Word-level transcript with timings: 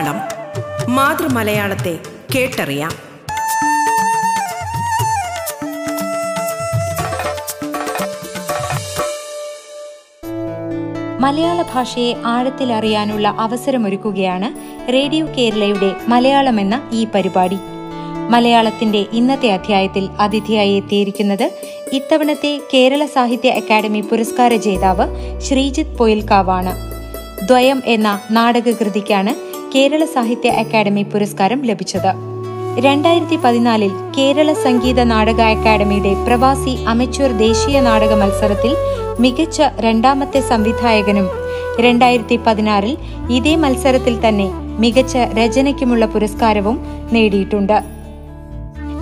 മലയാളം 0.00 0.94
മാതൃമലയാളത്തെ 0.94 1.98
കേട്ടറിയാം. 2.34 2.90
മലയാള 11.20 11.62
ഭാഷയെ 11.62 12.14
ആഴത്തിൽ 12.26 12.72
അറിയാനുള്ള 12.72 13.28
അവസരമൊരുക്കുകയാണ് 13.28 14.48
റേഡിയോ 14.92 15.26
കേരളയുടെ 15.26 15.92
മലയാളം 16.08 16.60
എന്ന 16.60 16.90
ഈ 16.92 17.06
പരിപാടി. 17.14 17.58
മലയാളത്തിന്റെ 18.28 19.06
ഇന്നത്തെ 19.12 19.48
അധ്യായത്തിൽ 19.48 20.08
അതിഥിയായി 20.20 20.72
എത്തിയിരിക്കുന്നത് 20.76 21.50
ഇത്തവണത്തെ 21.92 22.60
കേരള 22.74 23.06
സാഹിത്യ 23.06 23.50
അക്കാദമി 23.50 24.00
പുരസ്കാര 24.00 24.56
ജേതാവ് 24.56 25.40
ശ്രീജിത്ത് 25.40 25.96
പൊയിൽക്കാവാണ്. 25.96 26.90
ദ്വയം 27.46 27.82
എന്ന 27.86 28.20
നാടകകൃതിക്കാണ് 28.30 29.49
കേരള 29.74 30.04
സാഹിത്യ 30.04 30.50
അക്കാദമി 30.50 31.02
പുരസ്കാരം 31.02 31.62
ലഭിച്ചത്. 31.62 32.12
രണ്ടായിരത്തി 32.78 33.36
പതിനാലിൽ 33.36 33.92
കേരള 34.18 34.52
സംഗീത 34.52 35.02
നാടക 35.02 35.40
അക്കാദമിയുടെ 35.40 36.14
പ്രവാസി 36.26 36.84
അമച്വർ 36.88 37.32
ദേശീയ 37.32 37.80
നാടക 37.80 38.12
മത്സരത്തിൽ 38.14 38.72
മികച്ച 39.20 39.62
രണ്ടാമത്തെ 39.80 40.40
സംവിധായകനും 40.40 41.28
രണ്ടായിരത്തി 41.80 42.36
പതിനാറിൽ 42.46 42.96
ഇതേ 43.30 43.56
മത്സരത്തിൽ 43.56 44.28
തന്നെ 44.28 44.48
മികച്ച 44.78 45.16
രചനയ്ക്കുമുള്ള 45.16 46.06
പുരസ്കാരവും 46.06 46.86
നേടിയിട്ടുണ്ട്. 47.12 47.78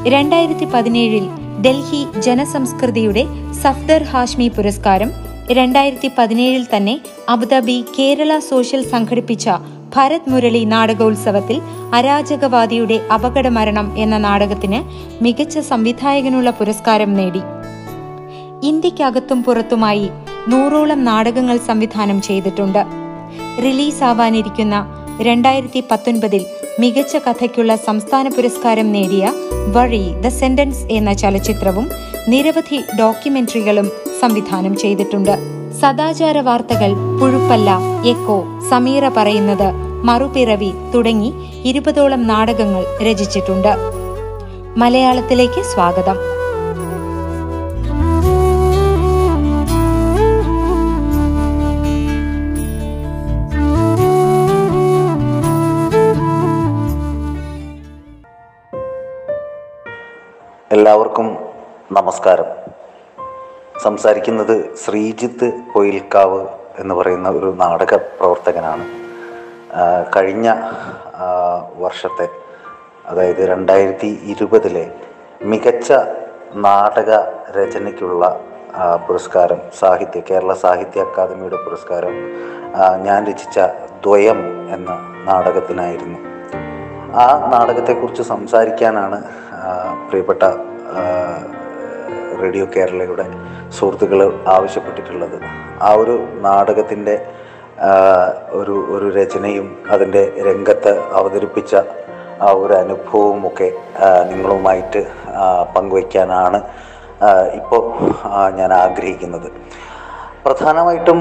രണ്ടായിരത്തി 0.09 0.65
പതിനേഴിൽ 0.65 1.25
ഡൽഹി 1.67 2.21
ജനസംസ്കൃതിയുടെ 2.21 3.25
സഫ്ദർ 3.62 4.03
ഹാഷ്മി 4.03 4.48
പുരസ്കാരം 4.48 5.11
രണ്ടായിരത്തി 5.53 6.11
പതിനേഴിൽ 6.19 6.67
തന്നെ 6.77 7.01
അബുദാബി 7.29 7.85
കേരള 7.98 8.39
സോഷ്യൽ 8.39 8.83
സംഘടിപ്പിച്ച 8.89 9.48
ഭരത് 9.97 10.31
മുരളി 10.31 10.64
നാടകോത്സവത്തിൽ 10.64 11.61
അരാജകവാദിയുടെ 11.94 13.00
അപകടമരണം 13.14 13.95
എന്ന 13.97 14.19
നാടകത്തിന് 14.19 14.80
മികച്ച 15.25 15.58
സംവിധായകനുള്ള 15.58 16.50
പുരസ്കാരം 16.50 17.14
നേടി. 17.14 17.42
ഇന്ത്യക്കകത്തും 18.62 19.45
പുറത്തുമായി 19.45 20.11
നൂറോളം 20.48 21.05
നാടകങ്ങൾ 21.05 21.58
സംവിധാനം 21.67 22.22
ചെയ്തിട്ടുണ്ട്. 22.22 22.86
റിലീസാവാനിരിക്കുന്ന 23.58 24.86
രണ്ടായിരത്തി 25.22 25.84
പത്തൊൻപതിൽ 25.91 26.47
മികച്ച 26.80 27.17
കഥയ്ക്കുള്ള 27.17 27.77
സംസ്ഥാന 27.77 28.28
പുരസ്കാരം 28.28 28.92
നേടിയ 28.92 29.33
വഴി 29.75 30.14
ദ 30.20 30.28
സെന്റൻസ് 30.28 30.86
എന്ന 30.91 31.12
ചലച്ചിത്രവും 31.12 31.89
നിരവധി 32.28 32.80
ഡോക്യുമെന്ററികളും 32.98 33.91
സംവിധാനം 34.20 34.77
ചെയ്തിട്ടുണ്ട്. 34.77 35.58
സദാചാര 35.81 36.39
വാർത്തകൾ 36.39 36.91
പുഴുപ്പല്ല 37.21 37.71
എക്കോ 38.07 38.45
സമീറ 38.71 39.09
പറയുന്നത് 39.09 39.69
മറുപിറവി 40.05 40.73
തുടങ്ങി 40.95 41.31
ഇരുപതോളം 41.65 42.27
നാടകങ്ങൾ 42.27 42.85
രചിച്ചിട്ടുണ്ട്. 43.03 43.73
മലയാളത്തിലേക്ക് 44.77 45.62
സ്വാഗതം. 45.62 46.19
എല്ലാവർക്കും 60.73 61.37
നമസ്കാരം. 61.92 62.58
സംസാരിക്കുന്നത് 63.83 64.75
ശ്രീജിത്ത് 64.84 65.53
കൊയിൽക്കാവ് 65.75 66.47
എന്ന് 66.79 66.95
പറയുന്ന 66.95 67.29
ഒരു 67.29 67.55
നാടക 67.59 67.95
പ്രവർത്തകനാണ്. 67.95 68.85
കഴിഞ്ഞ 70.17 70.48
വർഷത്തെ 71.77 72.29
അതായത് 73.07 73.48
രണ്ടായിരത്തി 73.48 74.20
ഇരുപതിലെ 74.23 74.85
മികച്ച 75.42 75.92
നാടക 76.55 77.11
രചനയ്ക്കുള്ള 77.57 78.41
പുരസ്കാരം 79.08 79.61
സാഹിത്യ 79.79 80.20
കേരള 80.20 80.55
സാഹിത്യ 80.55 81.01
അക്കാദമിയുടെ 81.01 81.57
പുരസ്കാരം 81.57 82.14
ഞാൻ 83.02 83.25
രചിച്ച 83.25 83.58
ദ്വയം 84.07 84.41
എന്ന 84.75 84.91
നാടകത്തിനായിരുന്നു. 85.25 86.19
ആ 87.17 87.27
നാടകത്തെക്കുറിച്ച് 87.52 88.23
സംസാരിക്കാനാണ് 88.23 89.23
പ്രിയപ്പെട്ട 90.08 90.45
റേഡിയോ 92.43 92.67
കേരളയുടെ 92.77 93.27
സുഹൃത്തുക്കൾ 93.77 94.21
ആവശ്യപ്പെട്ടിട്ടുള്ളത്. 94.49 95.37
ആ 95.83 95.91
ഒരു 96.03 96.15
നാടകത്തിന്റെ 96.47 97.17
ഒരു 98.61 98.77
ഒരു 98.95 99.09
രചനയും 99.19 99.67
അതിന്റെ 99.91 100.23
രംഗത്ത് 100.47 100.93
അവതരിപ്പിച്ച 101.19 101.75
ആ 102.47 102.49
ഒരു 102.63 102.73
അനുഭവവും 102.73 103.41
ഒക്കെ 103.47 103.69
നിങ്ങളുമായിട്ട് 104.31 105.01
പങ്കുവയ്ക്കാനാണ് 105.77 106.59
ഇപ്പോൾ 107.59 107.83
ഞാൻ 108.59 108.73
ആഗ്രഹിക്കുന്നത്. 108.73 109.49
പ്രധാനമായിട്ടും 110.45 111.19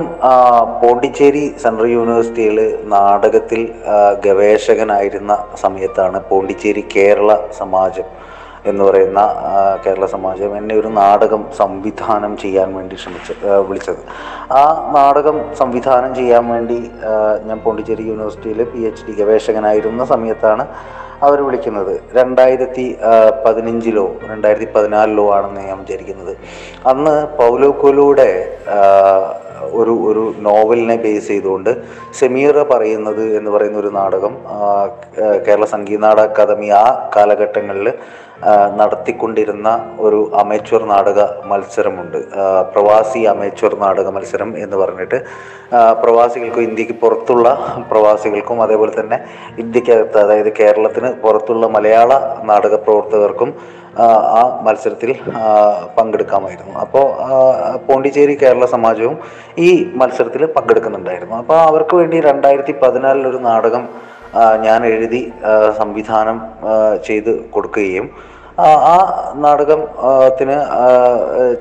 പോണ്ടിച്ചേരി 0.82 1.56
സെൻട്രൽ 1.64 1.88
യൂണിവേഴ്സിറ്റിയിൽ 1.88 2.60
നാടകത്തിൽ 2.94 3.62
ഗവേഷകനായിരുന്ന 4.26 5.34
സമയത്താണ് 5.62 6.20
പോണ്ടിച്ചേരി 6.30 6.84
കേരള 6.96 7.32
സമാജം 7.58 8.08
എന്ന് 8.70 8.84
പറയുന്ന 8.84 9.22
കേരള 9.86 10.06
സമാജം 10.06 10.52
എന്നെ 10.58 10.76
ഒരു 10.76 10.90
നാടകം 11.00 11.42
സംവിധാനം 11.58 12.34
ചെയ്യാൻ 12.44 12.70
വേണ്ടി 12.76 12.96
ശ്രമിച്ച 12.96 13.32
വിളിച്ചത്. 13.70 14.02
ആ 14.60 14.62
നാടകം 14.98 15.38
സംവിധാനം 15.62 16.12
ചെയ്യാൻ 16.16 16.46
വേണ്ടി 16.54 16.80
ഞാൻ 17.48 17.58
പോണ്ടിച്ചേരി 17.66 18.06
യൂണിവേഴ്സിറ്റിയിൽ 18.12 18.62
പി 18.74 18.82
എച്ച് 18.90 19.06
ഡി 19.08 19.16
ഗവേഷകനായിരുന്ന 19.22 20.06
സമയത്താണ് 20.06 20.66
അവർ 21.24 21.42
വിളിക്കുന്നത്. 21.42 21.94
രണ്ടായിരത്തി 22.14 22.86
പതിനഞ്ചിലോ 23.46 24.06
രണ്ടായിരത്തി 24.32 24.68
പതിനാലിലോ 24.76 25.26
ആണെന്ന് 25.38 25.62
ഞാൻ 25.62 25.78
വിചാരിക്കുന്നത്. 25.80 26.34
അന്ന് 26.88 27.16
പൗലോ 27.38 27.72
കൊലൂടെ 27.82 28.30
ഒരു 29.72 29.94
ഒരു 30.10 30.24
നോവലിനെ 30.38 30.96
ബേസ് 30.96 31.28
ചെയ്തുകൊണ്ട് 31.28 31.72
സെമീർ 32.20 32.58
പറയുന്നത് 32.72 33.24
എന്ന് 33.38 33.52
പറയുന്ന 33.52 33.80
ഒരു 33.80 33.88
നാടകം 33.88 34.34
കേരള 35.48 35.66
സംഗീത 35.66 36.00
നാടക 36.00 36.24
അക്കാദമി 36.24 36.70
ആ 36.70 36.86
കാലഘട്ടങ്ങളിൽ 37.16 37.90
നടത്തിക്കൊണ്ടിരുന്ന 38.80 39.70
ഒരു 40.00 40.32
അമേച്വർ 40.34 40.82
നാടക 40.88 41.20
മത്സരമുണ്ട്. 41.46 42.18
പ്രവാസി 42.74 43.22
അമേച്വർ 43.24 43.80
നാടക 43.80 44.08
മത്സരം 44.10 44.50
എന്ന് 44.58 44.78
പറഞ്ഞിട്ട് 44.78 45.18
പ്രവാസികൾക്കും 46.02 46.62
ഇന്ത്യയ്ക്ക് 46.62 46.94
പുറത്തുള്ള 46.94 47.48
പ്രവാസികൾക്കും 47.92 48.62
അതേപോലെ 48.62 48.94
തന്നെ 49.00 49.18
ഇന്ത്യക്കകത്ത് 49.58 50.18
അതായത് 50.18 50.52
കേരളത്തിന് 50.54 51.07
പുറത്തുള്ള 51.24 51.68
മലയാള 51.68 52.12
നാടക 52.44 52.76
പ്രവർത്തകർക്കും 52.76 53.52
ആ, 54.00 54.08
മത്സരത്തിൽ 54.62 55.12
പങ്കെടുക്കാമായിരുന്നു. 55.98 56.74
അപ്പോൾ 56.80 57.06
പോണ്ടിച്ചേരി 57.78 58.34
കേരള 58.36 58.66
സമാജവും 58.66 59.16
ഈ 59.58 59.70
മത്സരത്തിൽ 59.96 60.46
പങ്കെടുക്കുന്നുണ്ടായിരുന്നു. 60.46 61.36
അപ്പോൾ 61.36 61.58
അവർക്ക് 61.60 61.96
വേണ്ടി 61.96 62.22
രണ്ടായിരത്തി 62.22 62.72
പതിനാലിലൊരു 62.72 63.38
നാടകം 63.38 63.86
ഞാൻ 64.62 64.86
എഴുതി 64.86 65.34
സംവിധാനം 65.78 66.38
ചെയ്ത് 67.04 67.50
കൊടുക്കുകയും 67.50 68.10
ആ 68.60 68.96
നാടകത്തിന് 69.36 70.58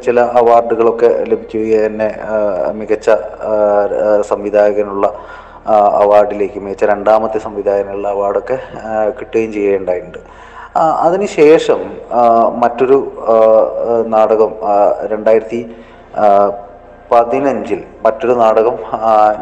ചില 0.04 0.20
അവാർഡുകളൊക്കെ 0.20 1.24
ലഭിക്കുകയും 1.28 1.84
എന്നെ 1.84 2.08
മികച്ച 2.72 3.10
സംവിധായകനുള്ള 4.22 5.06
അവാർഡിലേക്ക് 6.00 6.60
മികച്ച 6.60 6.84
രണ്ടാമത്തെ 6.84 7.38
സംവിധായകനുള്ള 7.38 8.08
അവാർഡൊക്കെ 8.08 8.58
കിട്ടുകയും 9.20 9.52
ചെയ്യുകയുണ്ടായിട്ടുണ്ട്. 9.52 10.18
അതിനുശേഷം 11.06 11.80
മറ്റൊരു 12.62 12.98
നാടകം 14.06 14.50
രണ്ടായിരത്തി 15.12 15.60
പതിനഞ്ചിൽ 17.12 17.80
മറ്റൊരു 18.04 18.32
നാടകം 18.32 18.76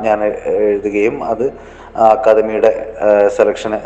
ഞാൻ 0.02 0.18
എഴുതുകയും 0.24 1.24
അത് 1.24 1.52
അക്കാദമിയുടെ 1.96 2.70
സെലക്ഷന് 3.36 3.78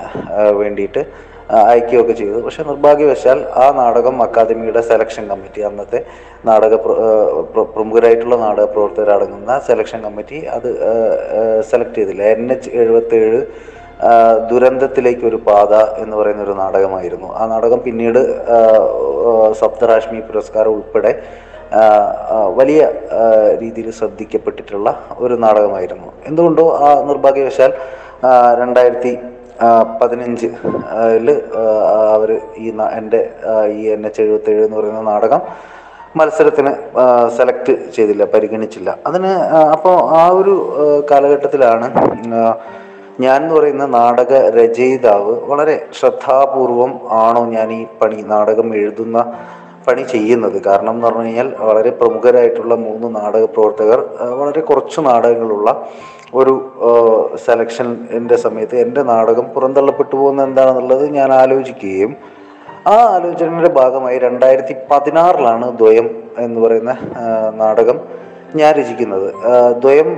വേണ്ടിയിട്ട് 0.61 1.03
അയക്കുകയൊക്കെ 1.50 2.12
ചെയ്തു. 2.12 2.39
പക്ഷെ 2.41 2.62
നിർഭാഗ്യവശാൽ 2.62 3.39
ആ 3.62 3.67
നാടകം 3.73 4.23
അക്കാദമിയുടെ 4.23 4.81
സെലക്ഷൻ 4.81 5.25
കമ്മിറ്റി 5.29 5.61
അന്നത്തെ 5.61 6.00
നാടക 6.47 6.75
പ്രമുഖരായിട്ടുള്ള 7.75 8.37
നാടക 8.37 8.65
പ്രവർത്തകരടങ്ങുന്ന 8.65 9.61
സെലക്ഷൻ 9.69 10.00
കമ്മിറ്റി 10.03 10.41
അത് 10.56 10.69
സെലക്ട് 11.71 11.95
ചെയ്തില്ല. 11.95 12.23
എൻ 12.23 12.53
എച്ച് 12.53 12.71
എഴുപത്തേഴ് 12.71 13.41
ദുരന്തത്തിലേക്ക് 14.50 15.25
ഒരു 15.27 15.37
പാത 15.37 15.73
എന്ന് 16.03 16.17
പറയുന്ന 16.17 16.43
ഒരു 16.43 16.53
നാടകമായിരുന്നു. 16.53 17.29
ആ 17.37 17.47
നാടകം 17.47 17.83
പിന്നീട് 17.87 18.21
ആ, 18.56 18.59
പുരസ്കാരം 20.29 20.71
ഉൾപ്പെടെ 20.71 21.12
വലിയ 22.59 22.83
രീതിയിൽ 23.62 23.91
ശ്രദ്ധിക്കപ്പെട്ടിട്ടുള്ള 23.91 24.89
ഒരു 25.19 25.35
നാടകമായിരുന്നു. 25.35 26.09
എന്തുകൊണ്ടോ 26.27 26.65
ആ 26.87 26.91
നിർഭാഗ്യവശാൽ 27.11 27.73
രണ്ടായിരത്തി 28.61 29.12
പതിനഞ്ച് 30.01 30.49
അവർ 32.15 32.31
ഈ 32.57 32.69
എന്റെ 32.99 33.21
ഈ 33.73 33.83
എൻ 33.89 34.07
എച്ച് 34.07 34.23
എഴുപത്തേഴ് 34.23 34.65
എന്ന് 34.65 34.77
പറയുന്ന 34.77 35.01
നാടകം 35.01 35.43
മത്സരത്തിന് 36.17 36.73
സെലക്ട് 37.37 37.73
ചെയ്തില്ല 37.93 38.25
പരിഗണിച്ചില്ല. 38.25 38.91
അതിന് 39.07 39.33
അപ്പോൾ 39.73 39.97
ആ 40.19 40.23
ഒരു 40.31 40.55
കാലഘട്ടത്തിലാണ് 41.11 41.87
ഞാൻ 43.21 43.43
എന്ന് 43.43 43.55
പറയുന്ന 43.55 43.85
നാടക 43.87 44.33
രചയിതാവ് 44.59 45.33
വളരെ 45.51 45.87
ശ്രദ്ധാപൂർവം 46.01 46.93
ആണോ 47.11 47.43
ഞാൻ 47.47 47.73
ഈ 47.73 47.87
പണി 48.03 48.25
നാടകം 48.27 48.69
എഴുതുന്ന 48.75 49.19
പണി 49.88 50.02
ചെയ്യുന്നത്. 50.12 50.56
കാരണം 50.67 50.94
എന്ന് 50.94 51.06
പറഞ്ഞു 51.06 51.25
കഴിഞ്ഞാൽ 51.25 51.49
വളരെ 51.61 51.90
പ്രമുഖരായിട്ടുള്ള 51.90 52.75
മൂന്ന് 52.87 53.08
നാടക 53.17 53.44
പ്രവർത്തകർ 53.44 54.00
വളരെ 54.40 54.61
കുറച്ച് 54.61 55.00
നാടകങ്ങളുള്ള 55.00 55.69
ഒരു 56.35 56.55
സെലക്ഷന്റെ 57.44 58.37
സമയത്ത് 58.37 58.76
എന്റെ 58.76 59.02
നാടകം 59.02 59.46
പുറന്തള്ളപ്പെട്ടു 59.55 60.14
പോകുന്ന 60.17 60.43
എന്താണെന്നുള്ളത് 60.43 61.05
ഞാൻ 61.11 61.32
ആലോചിക്കുകയും 61.32 62.12
ആ 62.87 62.96
ആലോചനയുടെ 63.14 63.70
ഭാഗമായി 63.73 64.19
രണ്ടായിരത്തി 64.19 64.75
പതിനാറിലാണ് 64.90 65.67
ദ്വയം 65.79 66.06
എന്ന് 66.38 66.58
പറയുന്ന 66.61 66.93
നാടകം 67.55 67.99
ഞാൻ 68.55 68.70
രചിക്കുന്നത്. 68.75 69.29
ദ്വയം 69.81 70.11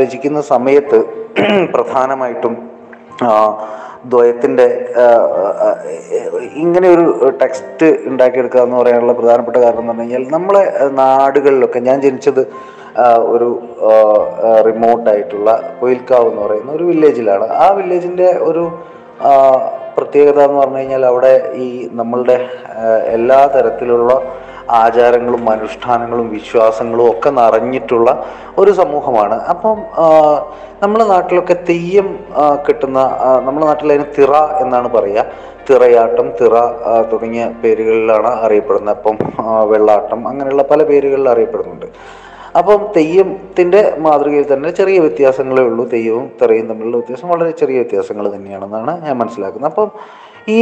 രചിക്കുന്ന 0.00 0.40
സമയത്ത് 0.54 0.98
പ്രധാനമായിട്ടും 1.74 2.54
ദ്വയത്തിന്റെ 4.04 4.66
ഇങ്ങനെ 6.56 6.86
ഒരു 6.88 7.04
ടെക്സ്റ്റ് 7.40 7.88
ഉണ്ടാക്കിയെടുക്കുക 8.06 8.60
എന്ന് 8.60 8.76
പറയാനുള്ള 8.76 9.12
പ്രധാനപ്പെട്ട 9.12 9.56
കാരണം 9.56 9.80
എന്ന് 9.80 9.92
പറഞ്ഞു 9.92 10.04
കഴിഞ്ഞാൽ 10.04 10.24
നമ്മളെ 10.30 10.62
നാടുകളിലൊക്കെ 10.94 11.80
ഞാൻ 11.80 11.98
ജനിച്ചത് 12.00 12.42
ഒരു 13.26 13.48
റിമോട്ടായിട്ടുള്ള 14.66 15.50
കൊയിൽക്കാവ് 15.80 16.28
എന്ന് 16.28 16.42
പറയുന്ന 16.42 16.72
ഒരു 16.72 16.84
വില്ലേജിലാണ് 16.84 17.46
ആ 17.56 17.66
വില്ലേജിന്റെ 17.72 18.28
ഒരു 18.42 18.64
പ്രത്യേകത 19.94 20.38
എന്ന് 20.40 20.58
പറഞ്ഞു 20.60 20.78
കഴിഞ്ഞാൽ 20.78 21.04
അവിടെ 21.06 21.32
ഈ 21.54 21.68
നമ്മളുടെ 21.92 22.36
എല്ലാ 23.12 23.38
തരത്തിലുള്ള 23.46 24.12
ആചാരങ്ങളും 24.78 25.44
അനുഷ്ഠാനങ്ങളും 25.50 26.26
വിശ്വാസങ്ങളും 26.36 27.04
ഒക്കെ 27.10 27.30
നിറഞ്ഞിട്ടുള്ള 27.30 28.08
ഒരു 28.58 28.72
സമൂഹമാണ്. 28.80 29.36
അപ്പം 29.52 29.78
നമ്മുടെ 30.82 31.04
നാട്ടിലൊക്കെ 31.04 31.56
തെയ്യം 31.68 32.08
കിട്ടുന്ന 32.68 32.98
നമ്മുടെ 33.46 33.66
നാട്ടിൽ 33.66 33.92
അതിന് 33.92 34.08
തിറ 34.18 34.32
എന്നാണ് 34.64 34.88
പറയുക. 34.96 35.24
തിറയാട്ടം 35.70 36.28
തിറ 36.38 36.54
തുടങ്ങിയ 37.12 37.44
പേരുകളിലാണ് 37.62 38.30
അറിയപ്പെടുന്നത്. 38.44 38.96
അപ്പം 38.96 39.16
വെള്ളാട്ടം 39.72 40.20
അങ്ങനെയുള്ള 40.28 40.62
പല 40.70 40.82
പേരുകളിൽ 40.90 41.28
അറിയപ്പെടുന്നുണ്ട്. 41.34 41.86
അപ്പം 42.58 42.80
തെയ്യത്തിന്റെ 42.96 43.80
മാതൃകയിൽ 44.04 44.46
തന്നെ 44.52 44.70
ചെറിയ 44.78 44.98
വ്യത്യാസങ്ങളേ 45.04 45.62
ഉള്ളൂ. 45.62 45.84
തെയ്യവും 45.92 46.24
തിറയും 46.40 46.66
തമ്മിലുള്ള 46.70 46.96
വ്യത്യാസം 46.96 47.28
വളരെ 47.28 47.52
ചെറിയ 47.60 47.76
വ്യത്യാസങ്ങൾ 47.82 48.26
തന്നെയാണെന്നാണ് 48.34 48.92
ഞാൻ 49.06 49.16
മനസ്സിലാക്കുന്നത്. 49.18 49.70
അപ്പം 49.72 49.90
ഈ 50.56 50.60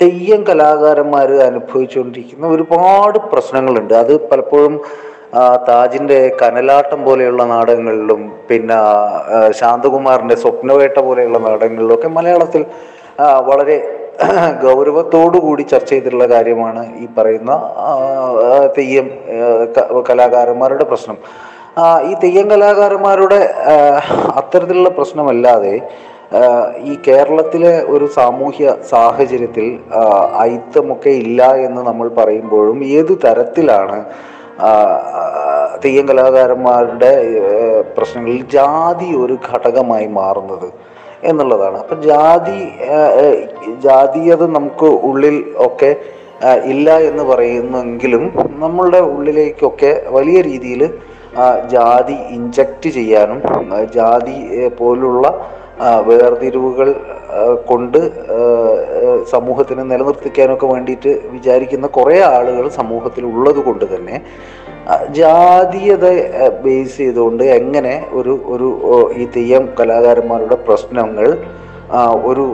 തെയ്യം 0.00 0.40
കലാകാരന്മാർ 0.48 1.30
അനുഭവിച്ചുകൊണ്ടിരിക്കുന്ന 1.48 2.46
ഒരുപാട് 2.54 3.18
പ്രശ്നങ്ങളുണ്ട്. 3.32 3.94
അത് 4.02 4.12
പലപ്പോഴും 4.30 4.74
താജിന്റെ 5.68 6.18
കനലാട്ടം 6.40 7.00
പോലെയുള്ള 7.06 7.42
നാടകങ്ങളിലും 7.52 8.20
പിന്നെ 8.48 8.76
ശാന്തകുമാറിന്റെ 9.60 10.36
സ്വപ്നവേട്ട 10.42 10.98
പോലെയുള്ള 11.08 11.38
നാടകങ്ങളിലും 11.46 11.94
ഒക്കെ 11.94 12.08
മലയാളത്തിൽ 12.18 12.62
വളരെ 13.48 13.76
ഗൗരവത്തോടു 14.64 15.38
കൂടി 15.46 15.62
ചർച്ച 15.72 15.90
ചെയ്തിട്ടുള്ള 15.92 16.26
കാര്യമാണ് 16.34 16.82
ഈ 17.02 17.06
പറയുന്ന 17.16 17.52
തെയ്യം 18.76 19.08
കലാകാരന്മാരുടെ 20.08 20.84
പ്രശ്നം. 20.84 21.18
ഈ 22.08 22.12
തെയ്യം 22.22 22.46
കലാകാരന്മാരുടെ 22.50 23.40
അത്തരത്തിലുള്ള 24.40 24.90
പ്രശ്നമല്ലാതെ 24.98 25.74
ഈ 26.86 26.94
കേരളത്തിലെ 27.06 27.74
ഒരു 27.86 28.06
സാമൂഹ്യ 28.06 28.76
സാഹചര്യത്തിൽ 28.90 29.66
അയിത്തമൊക്കെ 30.38 31.12
ഇല്ല 31.24 31.54
എന്ന് 31.56 31.82
നമ്മൾ 31.82 32.08
പറയുമ്പോഴും 32.08 32.84
ഏത് 32.84 33.12
തരത്തിലാണ് 33.24 33.98
തെയ്യം 35.82 36.08
കലാകാരന്മാരുടെ 36.08 37.12
പ്രശ്നങ്ങളിൽ 37.96 38.42
ജാതി 38.50 39.08
ഒരു 39.14 39.34
ഘടകമായി 39.48 40.06
മാറുന്നത് 40.06 40.68
എന്നുള്ളതാണ്. 41.22 41.76
അപ്പം 41.78 42.00
ജാതി 42.02 42.58
ജാതീയത 43.80 44.42
നമുക്ക് 44.46 44.84
ഉള്ളിൽ 44.84 45.36
ഒക്കെ 45.58 45.90
ഇല്ല 46.64 46.98
എന്ന് 46.98 47.24
പറയുന്നെങ്കിലും 47.24 48.24
നമ്മളുടെ 48.58 48.98
ഉള്ളിലേക്കൊക്കെ 48.98 49.92
വലിയ 50.06 50.40
രീതിയിൽ 50.40 50.82
ജാതി 51.70 52.16
ഇഞ്ചക്റ്റ് 52.30 52.90
ചെയ്യാനും 52.90 53.40
ജാതി 53.94 54.36
പോലുള്ള 54.78 55.26
വേർതിരിവുകൾ 56.08 56.88
കൊണ്ട് 57.64 57.98
സമൂഹത്തിനെ 59.30 59.82
നിലനിർത്തിക്കാനൊക്കെ 59.82 60.66
വേണ്ടിയിട്ട് 60.66 61.12
വിചാരിക്കുന്ന 61.32 61.86
കുറേ 61.86 62.16
ആളുകൾ 62.20 62.68
സമൂഹത്തിൽ 62.70 63.24
ഉള്ളത് 63.24 63.60
കൊണ്ട് 63.64 63.84
തന്നെ 63.94 64.16
ജാതീയത 65.10 66.06
ബേസ് 66.64 66.96
ചെയ്തുകൊണ്ട് 66.96 67.44
എങ്ങനെ 67.44 67.94
ഒരു 68.12 68.34
ഒരു 68.46 68.68
ഈ 69.16 69.26
തെയ്യം 69.26 69.64
കലാകാരന്മാരുടെ 69.80 70.54
പ്രശ്നങ്ങൾ 70.54 71.28
ഒരു 72.24 72.44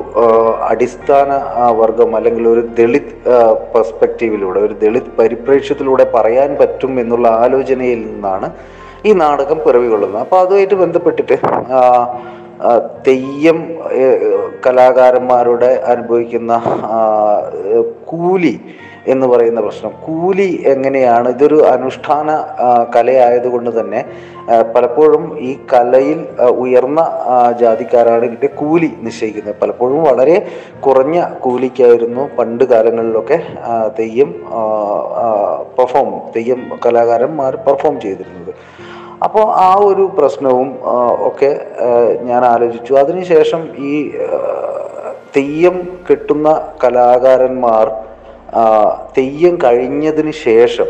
അടിസ്ഥാന 0.71 1.31
വർഗം 1.73 2.17
അല്ലെങ്കിൽ 2.17 2.49
ഒരു 2.49 2.63
ദളിത് 2.79 3.13
പെർസ്പെക്റ്റീവിലൂടെ 3.75 4.61
ഒരു 4.61 4.75
ദളിത് 4.75 5.11
പരിപ്രേക്ഷ്യത്തിലൂടെ 5.19 6.05
പറയാൻ 6.15 6.51
പറ്റും 6.57 7.01
എന്നുള്ള 7.01 7.29
ആലോചനയിൽ 7.29 8.01
നിന്നാണ് 8.07 8.49
ഈ 9.05 9.13
നാടകം 9.13 9.59
പിറവികൊള്ളുന്നത്. 9.67 10.21
അപ്പോൾ 10.21 10.39
അതുമായിട്ട് 10.39 10.75
ബന്ധപ്പെട്ടിട്ട് 10.75 11.37
തെയ്യം 13.06 13.59
കലാകാരന്മാരുടെ 14.67 15.70
അനുഭവിക്കുന്ന 15.93 16.53
കൂലി 18.05 18.55
എന്ന് 19.12 19.26
പറയുന്ന 19.26 19.61
പ്രശ്നം. 19.61 19.93
കൂലി 20.06 20.47
എങ്ങനെയാണ്? 20.73 21.29
ഇതൊരു 21.29 21.59
അനുഷ്ഠാന 21.70 22.29
കലയായതുകൊണ്ട് 22.97 23.70
തന്നെ 23.81 24.00
പലപ്പോഴും 24.75 25.25
ഈ 25.49 25.53
കലയിൽ 25.73 26.20
ഉയർന്ന 26.64 27.00
ജാതിക്കാരാണ് 27.61 28.25
ഇതിന്റെ 28.25 28.50
കൂലി 28.61 28.91
നിശ്ചയിക്കുന്നത്. 29.06 29.56
പലപ്പോഴും 29.62 30.03
വളരെ 30.03 30.37
കുറഞ്ഞ 30.87 31.25
കൂലിക്കായിരുന്നു 31.47 32.29
പണ്ട് 32.38 32.65
കാലങ്ങളിലൊക്കെ 32.65 33.41
തെയ്യം 33.99 34.32
പെർഫോം 35.79 36.12
തെയ്യം 36.37 36.62
കലാകാരന്മാർ 36.87 37.56
പെർഫോം 37.56 38.00
ചെയ്തിരുന്നത്. 38.00 38.55
അപ്പോൾ 39.27 39.45
ആ 39.67 39.71
ഒരു 39.89 40.05
പ്രശ്നവും 40.19 40.71
ഒക്കെ 41.29 41.51
ഞാൻ 42.29 42.43
ആലോചിച്ചു. 42.45 42.93
അതിനുശേഷം 42.95 43.63
ഈ 43.91 43.93
തെയ്യം 45.37 45.77
കെട്ടുന്ന 46.09 46.49
കലാകാരന്മാർ 46.85 47.87
തെയ്യം 49.19 49.55
കഴിഞ്ഞതിന് 49.65 50.33
ശേഷം 50.49 50.89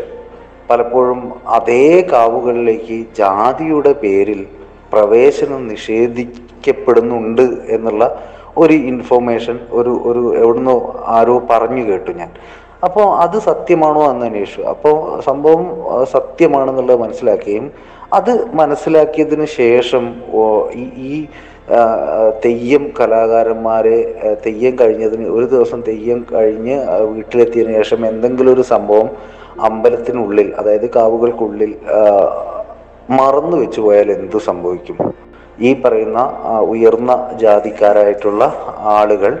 പലപ്പോഴും 0.69 1.21
അതേ 1.57 1.85
കാവുകളിലേക്ക് 2.11 2.97
ജാതിയുടെ 3.19 3.93
പേരിൽ 4.03 4.41
പ്രവേശനം 4.93 5.61
നിഷേധിക്കപ്പെടുന്നുണ്ട് 5.67 7.45
എന്നുള്ള 7.75 8.03
ഒരു 8.57 8.75
ഇൻഫോർമേഷൻ 8.91 9.55
ഒരു 9.71 9.93
ഒരു 10.09 10.23
എവിടുന്നോ 10.41 10.75
ആരോ 11.17 11.35
പറഞ്ഞു 11.49 11.83
കേട്ടു 11.89 12.11
ഞാൻ. 12.21 12.31
അപ്പോൾ 12.87 13.05
അത് 13.23 13.37
സത്യമാണോ 13.49 14.01
എന്ന് 14.11 14.25
അന്വേഷിച്ചു. 14.25 14.63
അപ്പോൾ 14.73 14.95
സംഭവം 15.21 15.63
സത്യമാണെന്നുള്ളത് 16.15 16.99
മനസ്സിലാക്കുകയും 17.01 17.65
അത് 18.13 18.31
മനസ്സിലാക്കിയതിന് 18.53 19.45
ശേഷം 19.61 20.05
ഈ 21.07 21.15
തെയ്യം 22.43 22.83
കലാകാരന്മാരെ 22.97 23.97
തെയ്യം 24.45 24.73
കഴിഞ്ഞതിന് 24.79 25.25
ഒരു 25.29 25.45
ദിവസം 25.45 25.79
തെയ്യം 25.81 26.19
കഴിഞ്ഞ് 26.31 26.75
വീട്ടിലെത്തിയതിനു 27.13 27.75
ശേഷം 27.77 28.01
എന്തെങ്കിലും 28.05 28.51
ഒരു 28.53 28.61
സംഭവം 28.73 29.09
അമ്പലത്തിനുള്ളിൽ 29.61 30.47
അതായത് 30.59 30.87
കാവുകൾക്കുള്ളിൽ 30.95 31.71
മറന്നു 33.09 33.55
വെച്ചു 33.57 33.81
പോയാൽ 33.81 34.09
എന്തു 34.11 34.37
സംഭവിക്കും? 34.49 34.97
ഈ 35.59 35.71
പറയുന്ന 35.81 36.19
ഉയർന്ന 36.69 37.11
ജാതിക്കാരായിട്ടുള്ള 37.41 38.43
ആളുകൾ 38.97 39.33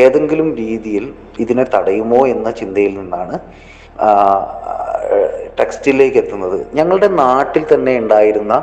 ഏതെങ്കിലും 0.00 0.48
രീതിയിൽ 0.56 1.04
ഇതിനെ 1.38 1.64
തടയുമോ 1.74 2.20
എന്ന 2.26 2.48
ചിന്തയിൽ 2.50 2.92
നിന്നാണ് 2.98 3.36
ടെക്സ്റ്റിലേക്ക് 5.60 6.18
എത്തുന്നത്. 6.22 6.58
ഞങ്ങളുടെ 6.74 7.08
നാട്ടിൽ 7.24 7.64
തന്നെ 7.74 7.94
ഉണ്ടായിരുന്ന 7.98 8.54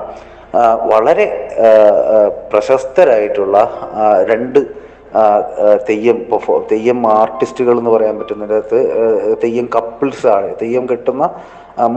വളരെ 0.92 1.26
പ്രശസ്തരായിട്ടുള്ള 2.52 3.58
രണ്ട് 4.32 4.60
തെയ്യം 5.90 6.18
പെർഫോ 6.30 6.56
തെയ്യം 6.72 7.00
ആർട്ടിസ്റ്റുകൾ 7.18 7.76
എന്ന് 7.82 7.92
പറയാൻ 7.96 8.16
പറ്റുന്നതിനകത്ത് 8.20 8.80
തെയ്യം 9.44 9.68
കപ്പിൾസ് 9.76 10.26
ആണ്. 10.28 10.50
തെയ്യം 10.62 10.86
കെട്ടുന്ന 10.92 11.24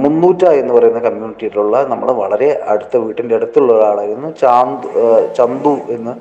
മുന്നൂറ്റ 0.03 0.45
എന്ന് 0.61 0.73
പറയുന്ന 0.75 1.01
കമ്മ്യൂണിറ്റിയിലുള്ള 1.07 1.77
നമ്മുടെ 1.91 2.15
വളരെ 2.23 2.51
അടുത്ത 2.73 2.97
വീട്ടിന്റെ 3.05 3.35
അടുത്തുള്ള 3.39 3.71
ഒരാളായിരുന്നു. 3.73 4.31
ചാന്ത് 4.43 4.87
ചന്തു 5.39 5.75
എന്ന് 5.97 6.15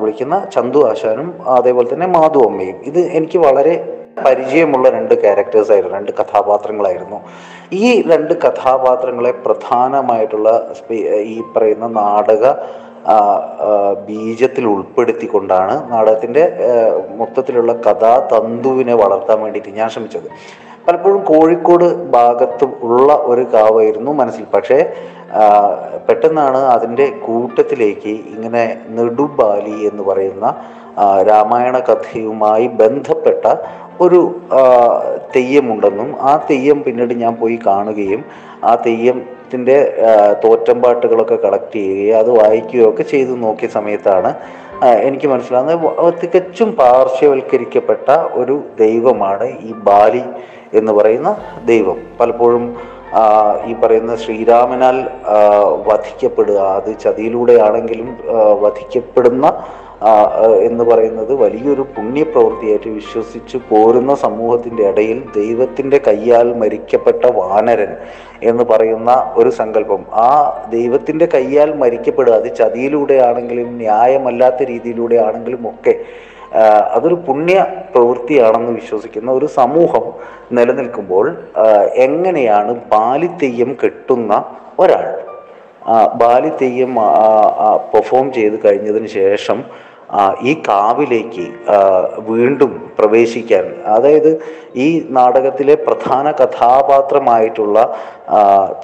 വിളിക്കുന്ന 0.00 0.36
ചന്തു 0.54 0.80
ആശാനും 0.90 1.30
അതേപോലെ 1.56 1.88
തന്നെ 1.94 2.06
മാധു 2.18 2.38
അമ്മയും. 2.48 2.76
ഇത് 2.90 3.00
എനിക്ക് 3.18 3.38
വളരെ 3.38 3.74
പരിചയമുള്ള 4.16 4.86
രണ്ട് 4.90 5.14
ക്യാരക്ടേഴ്സ് 5.22 5.72
ആയിരുന്നു 5.72 5.96
രണ്ട് 5.98 6.12
കഥാപാത്രങ്ങളായിരുന്നു. 6.20 7.18
ഈ 7.72 7.88
രണ്ട് 8.10 8.32
കഥാപാത്രങ്ങളെ 8.44 9.32
പ്രധാനമായിട്ടുള്ള 9.44 10.48
ഈ 11.34 11.36
പറയുന്ന 11.56 11.86
നാടക 12.00 12.54
ബീജത്തിൽ 14.08 14.64
ഉൾപ്പെടുത്തിക്കൊണ്ടാണ് 14.66 15.92
നാടകത്തിന്റെ 15.92 16.42
മൊത്തത്തിലുള്ള 17.20 17.72
കഥാതന്തുവിനെ 17.86 18.94
വളർത്താൻ 18.94 19.38
വേണ്ടിയിട്ട് 19.42 19.70
ഞാൻ 19.78 19.88
ശ്രമിച്ചത്. 19.88 20.28
പലപ്പോഴും 20.86 21.22
കോഴിക്കോട് 21.24 21.86
ഭാഗത്ത് 22.16 22.66
ഉള്ള 22.82 23.12
ഒരു 23.30 23.46
കാവായിരുന്നു 23.54 24.12
മനസ്സിൽ. 24.20 24.44
പക്ഷേ 24.54 24.78
പെട്ടെന്നാണ് 26.08 26.60
അതിന്റെ 26.74 27.06
കൂട്ടത്തിലേക്ക് 27.26 28.12
ഇങ്ങനെ 28.34 28.64
നെടുബാലി 28.96 29.76
എന്ന് 29.90 30.02
പറയുന്ന 30.02 30.46
രാമായണ 31.28 31.76
കഥയുമായി 31.78 32.66
ബന്ധപ്പെട്ട 32.80 33.44
ഒരു 34.00 34.20
തെയ്യമുണ്ടെന്നും 35.36 36.20
ആ 36.20 36.46
തെയ്യം 36.50 36.82
പിന്നീട് 36.82 37.14
ഞാൻ 37.14 37.36
പോയി 37.36 37.58
കാണുകയും 37.66 38.24
ആ 38.64 38.74
തെയ്യത്തിന്റെ 38.74 39.76
തോറ്റമ്പാട്ടുകളൊക്കെ 40.44 41.36
കളക്ട് 41.36 41.72
ചെയ്യുകയും 41.72 42.18
അത് 42.18 42.30
വായിക്കുകയോ 42.30 42.90
ഒക്കെ 42.90 43.02
ചെയ്തു 43.02 43.30
നോക്കിയ 43.30 43.68
സമയത്താണ് 43.68 44.30
എനിക്ക് 45.02 45.26
മനസ്സിലാകുന്നത് 45.26 46.14
തികച്ചും 46.22 46.72
പാർശ്വവൽക്കരിക്കപ്പെട്ട 46.72 48.08
ഒരു 48.34 48.62
ദൈവമാണ് 48.78 49.48
ഈ 49.60 49.72
ബാലി 49.72 50.22
എന്ന് 50.74 50.92
പറയുന്ന 50.92 51.36
ദൈവം. 51.64 51.98
പലപ്പോഴും 52.20 52.64
ഈ 53.66 53.74
പറയുന്ന 53.74 54.16
ശ്രീരാമനാൽ 54.16 54.96
വധിക്കപ്പെടുക 55.86 56.58
അത് 56.58 56.98
ചതിയിലൂടെയാണെങ്കിലും 57.00 58.18
വധിക്കപ്പെടുന്ന 58.60 59.46
എന്ന് 60.66 60.84
പറയുന്നത് 60.84 61.32
വലിയൊരു 61.34 61.84
പുണ്യപ്രവൃത്തിയായിട്ട് 61.94 62.90
വിശ്വസിച്ച് 62.90 63.56
പോരുന്ന 63.70 64.12
സമൂഹത്തിന്റെ 64.22 64.84
ഇടയിൽ 64.88 65.18
ദൈവത്തിന്റെ 65.36 65.98
കയ്യാൽ 66.06 66.48
മരിക്കപ്പെട്ട 66.54 67.22
വാനരൻ 67.38 67.92
എന്ന് 68.42 68.64
പറയുന്ന 68.64 69.10
ഒരു 69.36 69.50
സങ്കല്പം. 69.58 70.02
ആ 70.20 70.28
ദൈവത്തിന്റെ 70.70 71.26
കയ്യാൽ 71.26 71.70
മരിക്കപ്പെടുക 71.82 72.34
അത് 72.34 72.48
ചതിയിലൂടെ 72.56 73.16
ആണെങ്കിലും 73.28 73.70
ന്യായമല്ലാത്ത 73.82 74.68
രീതിയിലൂടെ 74.70 75.18
ആണെങ്കിലും 75.26 75.64
ഒക്കെ 75.68 75.94
അതൊരു 76.94 77.16
പുണ്യ 77.26 77.56
പ്രവൃത്തിയാണെന്ന് 77.92 78.72
വിശ്വസിക്കുന്ന 78.72 79.30
ഒരു 79.32 79.48
സമൂഹം 79.58 80.06
നിലനിൽക്കുമ്പോൾ 80.52 81.26
എങ്ങനെയാണ് 82.06 82.72
ബാലിത്തെയ്യം 82.92 83.70
കെട്ടുന്ന 83.82 84.32
ഒരാൾ? 84.78 85.06
ബാലിത്തെയ്യം 86.20 86.92
പെർഫോം 87.92 88.26
ചെയ്ത് 88.32 88.56
കഴിഞ്ഞതിന് 88.64 89.08
ശേഷം 89.20 89.58
ഈ 90.40 90.54
കാവിലേക്ക് 90.68 91.46
വീണ്ടും 92.18 92.92
പ്രവേശിക്കാൻ. 92.98 93.64
അതായത് 93.86 94.40
ഈ 94.74 95.06
നാടകത്തിലെ 95.10 95.74
പ്രധാന 95.74 96.30
കഥാപാത്രമായിട്ടുള്ള 96.30 97.76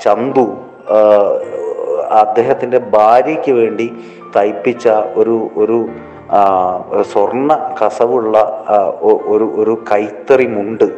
ചന്തു 0.05 0.47
അദ്ദേഹത്തിന്റെ 2.11 2.79
ഭാര്യയ്ക്ക് 2.79 3.53
വേണ്ടി 3.53 3.87
തയ്പ്പിച്ച 4.37 4.89
ഒരു 4.89 5.51
ഒരു 5.57 5.89
സ്വർണ 7.03 7.03
സ്വർണ 7.03 7.53
കസവുള്ള 7.79 8.37
ഒരു 9.33 9.47
ഒരു 9.55 9.75
കൈത്തറി 9.93 10.47
മുണ്ട് 10.47 10.89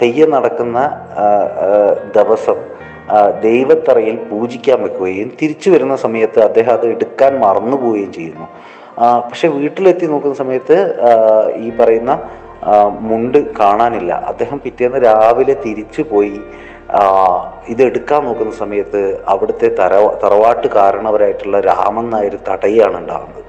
തെയ്യം 0.00 0.30
നടക്കുന്ന 0.30 0.78
ദിവസം 2.14 2.58
ദൈവത്തറയിൽ 3.42 4.16
പൂജിക്കാൻ 4.16 4.82
വെക്കുകയും 4.82 5.32
തിരിച്ചു 5.42 5.70
വരുന്ന 5.70 5.96
സമയത്ത് 5.96 6.40
അദ്ദേഹം 6.40 6.72
അത് 6.72 6.86
എടുക്കാൻ 6.86 7.40
മറന്നുപോവുകയും 7.40 8.12
ചെയ്യുന്നു. 8.12 8.46
പക്ഷെ 9.00 9.48
വീട്ടിലെത്തി 9.56 10.06
നോക്കുന്ന 10.12 10.36
സമയത്ത് 10.42 10.78
ഈ 11.66 11.68
പറയുന്ന 11.80 12.12
മുണ്ട് 13.10 13.38
കാണാനില്ല. 13.60 14.12
അദ്ദേഹം 14.30 14.58
പിറ്റേന്ന് 14.64 14.98
രാവിലെ 15.04 15.54
തിരിച്ചു 15.66 16.02
പോയി 16.10 16.40
ഇത് 17.72 17.82
എടുക്കാൻ 17.88 18.20
നോക്കുന്ന 18.24 18.52
സമയത്ത് 18.62 19.00
അവിടുത്തെ 19.32 19.68
തറവ 19.80 20.06
തറവാട്ട് 20.22 20.68
കാരണവരായിട്ടുള്ള 20.78 21.60
രാമൻ 21.60 22.06
നായർ 22.10 22.34
തടയാണ് 22.48 22.96
ഉണ്ടാകുന്നത് 23.02 23.46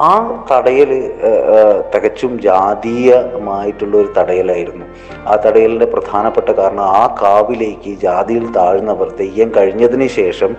ആ 0.00 0.12
തടയൽ 0.50 0.90
തികച്ചും 1.94 2.32
ജാതീയമായിട്ടുള്ള 2.46 3.94
ഒരു 4.02 4.10
തടയലായിരുന്നു. 4.18 4.86
ആ 5.30 5.34
തടയലിന്റെ 5.44 5.88
പ്രധാനപ്പെട്ട 5.94 6.50
കാരണം 6.50 6.84
ആ 7.00 7.02
കാവിലേക്ക് 7.22 7.92
ജാതിയിൽ 8.04 8.46
താഴ്ന്നവർ 8.56 9.08
തെയ്യം 9.20 9.50
കഴിഞ്ഞതിന് 9.56 10.08
ശേഷം 10.20 10.52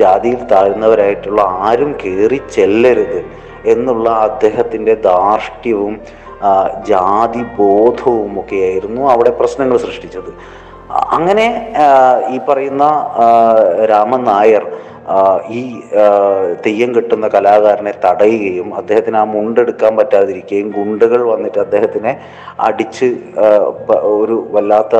ജാതിയിൽ 0.00 0.40
താഴ്ന്നവരായിട്ടുള്ള 0.52 1.42
ആരും 1.66 1.92
കയറി 2.04 2.40
ചെല്ലരുത്. 2.56 3.20
എന്നുള്ള 3.64 4.10
അദ്ദേഹത്തിന്റെ 4.10 4.94
ധാർഷ്ട്യവും 4.94 6.00
ജാതി 6.88 7.42
ബോധവും 7.58 8.40
ഒക്കെയായിരുന്നു 8.40 9.10
അവിടെ 9.10 9.30
പ്രശ്നങ്ങൾ 9.30 9.76
സൃഷ്ടിച്ചത്. 9.76 10.30
അങ്ങനെ 11.16 11.72
ഈ 12.28 12.38
പറയുന്ന 12.48 12.84
രാമൻ 13.90 14.22
നായർ 14.24 14.64
ഈ 15.48 15.80
തെയ്യം 16.66 16.94
കെട്ടുന്ന 16.94 17.28
കലാകാരനെ 17.28 17.92
തടയുകയും 18.04 18.74
അദ്ദേഹത്തിന് 18.74 19.16
ആ 19.16 19.24
മുണ്ടെടുക്കാൻ 19.24 19.96
പറ്റാതിരിക്കുകയും 19.96 20.70
ഗുണ്ടുകൾ 20.70 21.22
വന്നിട്ട് 21.30 21.58
അദ്ദേഹത്തിനെ 21.58 22.20
അടിച്ച് 22.60 23.08
ഒരു 24.20 24.48
വല്ലാത്ത 24.50 24.96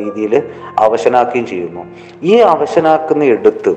രീതിയിൽ 0.00 0.42
അവശനാക്കുകയും 0.78 1.46
ചെയ്യുന്നു. 1.46 1.84
ഈ 2.22 2.36
അവശനാക്കുന്ന 2.36 3.24
എടുത്ത് 3.24 3.74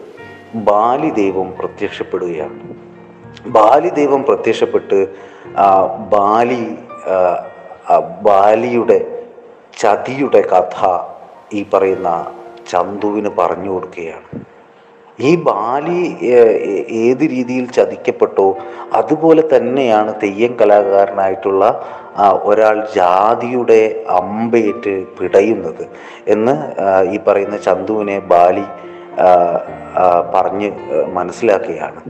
ബാലിദൈവം 0.56 1.54
പ്രത്യക്ഷപ്പെടുകയാണ്. 1.60 2.60
ബാലിദൈവം 3.48 4.24
പ്രത്യക്ഷപ്പെട്ട് 4.24 5.08
ബാലി 6.16 6.64
ബാലിയുടെ 8.22 9.00
ചതിയുടെ 9.80 10.42
കഥ 10.54 11.00
ഈ 11.54 11.66
പറയുന്ന 11.74 12.26
ചന്തുവിന് 12.72 13.30
പറഞ്ഞു 13.40 13.70
കൊടുക്കുകയാണ്. 13.70 14.28
ഈ 15.20 15.36
ബാലി 15.36 16.00
ഏത് 16.90 17.24
രീതിയിൽ 17.34 17.66
ചതിക്കപ്പെട്ടോ 17.72 18.58
അതുപോലെ 18.94 19.44
തന്നെയാണ് 19.54 20.14
തെയ്യം 20.24 20.58
കലാകാരനായിട്ടുള്ള 20.62 21.64
ഒരാൾ 22.44 22.88
ജാതിയുടെ 22.96 24.04
അമ്പേറ്റ് 24.10 24.96
പിടയുന്നത് 25.20 25.84
എന്ന് 26.28 26.56
ഈ 27.14 27.20
പറയുന്ന 27.28 27.58
ചന്തുവിനെ 27.58 28.20
ബാലി 28.20 28.66
പറഞ്ഞ് 30.36 30.72
മനസ്സിലാക്കുകയാണ്. 31.14 32.02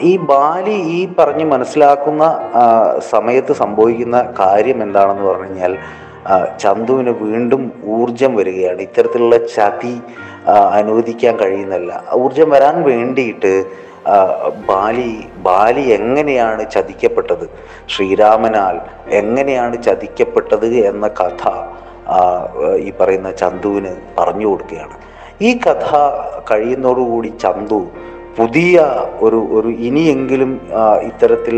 ഈ 0.00 0.16
ബാലി 0.26 0.70
ഈ 0.70 1.08
പറഞ്ഞ് 1.18 1.44
മനസ്സിലാക്കുന്ന 1.44 2.22
ആ, 2.54 2.64
സമയത്ത് 3.10 3.52
സംഭവിക്കുന്ന 3.52 4.22
കാര്യം 4.40 4.82
എന്താണെന്ന് 4.82 5.22
പറഞ്ഞു 5.22 5.44
കഴിഞ്ഞാൽ 5.44 5.74
ആ, 6.26 6.34
ചന്തുവിന് 6.56 7.10
വീണ്ടും 7.22 7.62
ഊർജം 7.86 8.36
വരികയാണ്. 8.36 8.80
ഇത്തരത്തിലുള്ള 8.80 9.36
ചതി 9.54 9.94
ആ, 10.48 10.54
അനുവദിക്കാൻ 10.72 11.36
കഴിയുന്നില്ല 11.36 11.92
ഊർജം 12.14 12.50
വരാൻ 12.50 12.82
വേണ്ടിയിട്ട് 12.82 13.52
ആ, 14.06 14.14
ബാലി 14.66 15.10
ബാലി 15.38 15.80
എങ്ങനെയാണ് 15.90 16.70
ചതിക്കപ്പെട്ടത്? 16.70 17.46
ശ്രീരാമനാൽ 17.88 18.76
എങ്ങനെയാണ് 19.10 19.82
ചതിക്കപ്പെട്ടത് 19.82 20.66
എന്ന 20.84 21.08
കഥ 21.20 21.42
ഈ 22.78 22.92
പറയുന്ന 23.00 23.30
ചന്തുവിന് 23.32 23.92
പറഞ്ഞു 24.18 24.46
കൊടുക്കുകയാണ്. 24.46 24.96
ഈ 25.40 25.58
കഥ 25.58 25.86
കഴിയുന്നതോടുകൂടി 26.50 27.28
ചന്തു 27.38 27.78
പുതിയ 28.36 28.76
ഒരു 29.20 29.40
ഒരു 29.50 29.70
ഇനിയെങ്കിലും 29.88 30.52
ഇത്തരത്തിൽ 31.02 31.56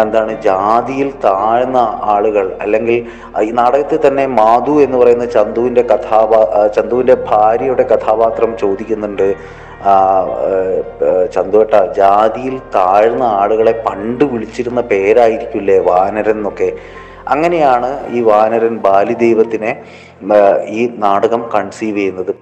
എന്താണ് 0.00 0.32
ജാതിയിൽ 0.42 1.08
താഴ്ന്ന 1.24 1.78
ആളുകൾ 2.14 2.46
അല്ലെങ്കിൽ 2.60 3.06
ഈ 3.42 3.50
നാടകത്തിൽ 3.50 4.00
തന്നെ 4.06 4.26
മാധു 4.26 4.74
എന്ന് 4.84 4.98
പറയുന്ന 4.98 5.24
ചന്തുവിന്റെ 5.24 5.82
കഥാപാ 5.82 6.40
ചന്തുവിന്റെ 6.76 7.16
ഭാര്യയുടെ 7.30 7.84
കഥാപാത്രം 7.92 8.52
ചോദിക്കുന്നുണ്ട്. 8.58 9.26
ചന്തുവേട്ട 11.34 11.74
ജാതിയിൽ 11.96 12.56
താഴ്ന്ന 12.74 13.22
ആളുകളെ 13.22 13.84
പണ്ട് 13.86 14.24
വിളിച്ചിരുന്ന 14.24 14.80
പേരായിരിക്കില്ലേ 14.80 15.78
വാനരൻ 15.78 16.38
എന്നൊക്കെ. 16.38 16.72
അങ്ങനെയാണ് 17.28 17.90
ഈ 18.16 18.20
വാനരൻ 18.20 18.76
ബാലിദൈവത്തിനെ 18.86 19.72
ഈ 20.78 20.90
നാടകം 20.96 21.42
കൺസീവ് 21.54 21.98
ചെയ്യുന്നത്. 21.98 22.32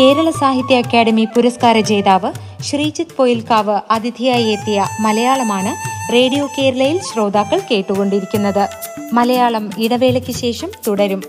കേരള 0.00 0.30
സാഹിത്യ 0.30 0.76
അക്കാദമി 0.76 1.24
പുരസ്കാര 1.24 1.80
ജേതാവ് 1.80 2.32
ശ്രീജിത്ത് 2.62 3.16
പൊയിൽക്കാവ് 3.16 3.80
അതിഥിയായി 3.90 4.44
എത്തിയ 4.44 4.86
മലയാളമാണ് 5.00 5.72
റേഡിയോ 6.12 6.48
കേരളയിൽ 6.58 7.00
ശ്രോതാക്കൾ 7.00 7.60
കേട്ടുകൊണ്ടിരിക്കുന്നത്. 7.70 8.68
മലയാളം 9.12 9.70
ഇടവേളയ്ക്ക് 9.78 10.32
ശേഷം 10.32 10.70
തുടരും. 10.86 11.22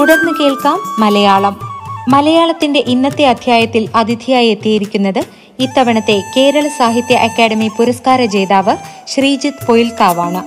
തുടർന്ന് 0.00 0.32
കേൾക്കാം 0.40 0.78
മലയാളം. 0.98 1.60
മലയാളത്തിന്റെ 2.08 2.84
ഇന്നത്തെ 2.86 3.24
അധ്യായത്തിൽ 3.26 3.88
അതിഥിയായി 3.94 4.46
എത്തിയിരിക്കുന്നത് 4.46 5.20
ഇത്തവണത്തെ 5.58 6.22
കേരള 6.36 6.68
സാഹിത്യ 6.78 7.16
അക്കാദമി 7.16 7.70
പുരസ്കാര 7.78 8.24
ജേതാവ് 8.24 8.76
ശ്രീജിത്ത് 9.06 9.66
പൊയിൽക്കാവാണ് 9.66 10.42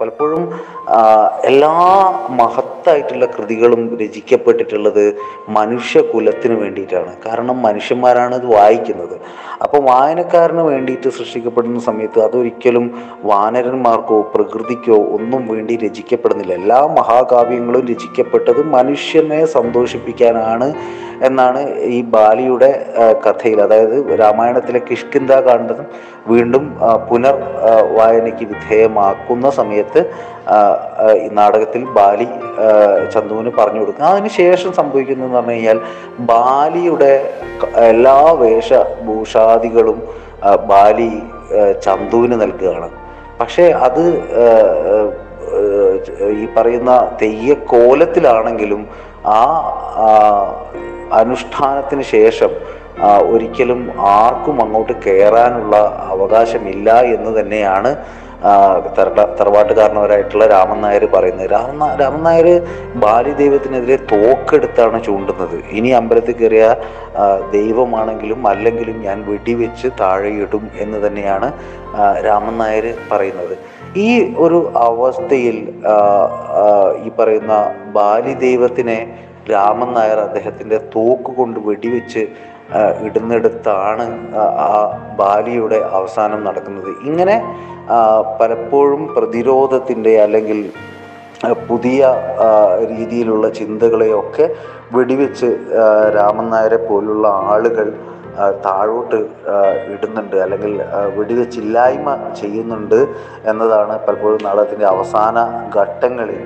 പലപ്പോഴും 0.00 0.42
എല്ലാ 1.44 1.72
മഹത് 2.30 2.77
മഹത്തായിട്ടുള്ള 2.78 3.26
കൃതികളും 3.34 3.80
രചിക്കപ്പെട്ടിട്ടുള്ളത് 4.00 5.04
മനുഷ്യകുലത്തിന് 5.56 6.56
വേണ്ടിയിട്ടാണ്. 6.60 7.12
കാരണം 7.24 7.56
മനുഷ്യന്മാരാണ് 7.66 8.34
ഇത് 8.40 8.46
വായിക്കുന്നത്. 8.56 9.16
അപ്പോൾ 9.64 9.80
വായനക്കാരന് 9.88 10.64
വേണ്ടിയിട്ട് 10.68 11.08
സൃഷ്ടിക്കപ്പെടുന്ന 11.16 11.80
സമയത്ത് 11.88 12.20
അതൊരിക്കലും 12.26 12.86
വാനരന്മാർക്കോ 13.30 14.18
പ്രകൃതിക്കോ 14.34 14.98
ഒന്നും 15.16 15.42
വേണ്ടി 15.52 15.76
രചിക്കപ്പെടുന്നില്ല. 15.86 16.54
എല്ലാ 16.60 16.80
മഹാകാവ്യങ്ങളും 17.00 17.84
രചിക്കപ്പെട്ടത് 17.92 18.62
മനുഷ്യനെ 18.76 19.42
സന്തോഷിപ്പിക്കാനാണ് 19.56 20.70
എന്നാണ് 21.26 21.60
ഈ 21.96 22.00
ബാലിയുടെ 22.14 22.70
കഥയിൽ. 23.26 23.58
അതായത് 23.66 23.96
രാമായണത്തിലെ 24.20 24.80
കിഷ്കിന്ത 24.88 25.32
കാണ്ടതും 25.46 25.86
വീണ്ടും 26.30 26.64
പുനർ 27.08 27.36
വായനയ്ക്ക് 27.96 28.44
വിധേയമാക്കുന്ന 28.52 29.46
സമയത്ത് 29.60 30.00
നാടകത്തിൽ 31.38 31.82
ബാലി 31.96 32.26
ചന്തുവിന് 33.14 33.50
പറഞ്ഞു 33.58 33.80
കൊടുക്കുക 33.80 34.04
അതിനുശേഷം 34.04 34.72
സംഭവിക്കുന്നതെന്ന് 34.72 35.36
പറഞ്ഞു 35.36 35.52
കഴിഞ്ഞാൽ 35.52 35.80
ബാലിയുടെ 36.20 37.12
എല്ലാ 37.76 38.18
വേഷഭൂഷാദികളും 38.32 39.98
ബാലി 40.66 41.12
ചന്തുവിന് 41.84 42.40
നൽകുകയാണ്. 42.40 42.88
പക്ഷേ 43.40 43.64
അത് 43.86 44.02
ഈ 46.42 46.46
പറയുന്ന 46.56 46.92
തെയ്യക്കോലത്തിലാണെങ്കിലും 47.22 48.88
ആ 49.26 49.42
അനുഷ്ഠാനത്തിന് 51.12 52.02
ശേഷം 52.02 52.50
ഒരിക്കലും 53.32 53.80
ആർക്കും 53.98 54.56
അങ്ങോട്ട് 54.62 54.92
കയറാനുള്ള 55.06 55.76
അവകാശമില്ല 56.08 57.00
എന്ന് 57.00 57.40
തന്നെയാണ് 57.40 57.96
തറവാട്ടുകാരനവരായിട്ടുള്ള 59.38 60.46
രാമൻ 60.46 60.80
നായർ 60.80 61.04
പറയുന്നത്. 61.14 61.50
രാമൻ 61.50 61.98
രാമൻ 62.00 62.22
നായർ 62.22 62.48
ബാലിദൈവത്തിനെതിരെ 62.96 63.96
തോക്കെടുത്താണ് 64.12 65.02
ചൂണ്ടുന്നത്. 65.04 65.56
ഇനി 65.70 65.88
അമ്പലത്തിൽ 65.90 66.32
കയറിയ 66.32 66.66
ദൈവമാണെങ്കിലും 67.52 68.48
അല്ലെങ്കിലും 68.48 69.02
ഞാൻ 69.02 69.24
വെടിവെച്ച് 69.30 69.88
താഴെയിടും 70.00 70.70
എന്ന് 70.78 71.06
തന്നെയാണ് 71.06 71.48
രാമൻ 72.26 72.58
നായർ 72.58 72.86
പറയുന്നത്. 73.12 73.54
ഈ 73.96 74.08
ഒരു 74.38 74.58
അവസ്ഥയിൽ 74.88 75.56
ഈ 77.06 77.10
പറയുന്ന 77.18 77.54
ബാലി 77.92 78.34
ദൈവത്തിനെ 78.46 78.98
രാമൻ 79.50 79.92
നായർ 79.92 80.18
അദ്ദേഹത്തിന്റെ 80.18 80.78
തോക്ക് 80.94 81.30
കൊണ്ട് 81.36 81.60
വെടിവെച്ച് 81.60 82.22
ഇടുന്നിടത്താണ് 83.06 84.04
ആ, 84.36 84.66
ബാലിയുടെ 85.18 85.78
അവസാനം 85.92 86.44
നടക്കുന്നത്. 86.44 86.90
ഇങ്ങനെ 87.04 87.36
പലപ്പോഴും 88.40 89.02
പ്രതിരോധത്തിന്റെ 89.16 90.12
അല്ലെങ്കിൽ 90.22 90.60
പുതിയ 91.68 92.00
രീതിയിലുള്ള 92.92 93.48
ചിന്തകളെയൊക്കെ 93.48 94.46
വെടിവെച്ച് 94.92 95.48
രാമൻ 96.16 96.46
നായരെ 96.50 96.76
പോലുള്ള 96.76 97.26
ആളുകൾ 97.52 97.88
താഴോട്ട് 98.64 99.18
ഇടുന്നുണ്ട് 99.94 100.36
അല്ലെങ്കിൽ 100.36 100.72
വെടിവെച്ചില്ലായ്മ 101.16 102.08
ചെയ്യുന്നുണ്ട് 102.40 103.00
എന്നതാണ് 103.50 103.94
പലപ്പോഴും 104.06 104.40
നാടകത്തിന്റെ 104.44 104.86
അവസാന 104.86 105.36
ഘട്ടങ്ങളിൽ 105.76 106.40